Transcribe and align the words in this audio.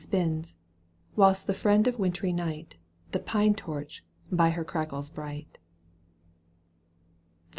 Spins, 0.03 0.55
whilst 1.15 1.45
the 1.45 1.53
friend 1.53 1.85
of 1.87 1.99
wintry 1.99 2.33
night. 2.33 2.75
The 3.11 3.19
pine 3.19 3.53
torch, 3.53 4.03
by 4.31 4.49
her 4.49 4.65
сгасЫез 4.65 5.13
bright 5.13 5.59
XXXII. 5.61 5.61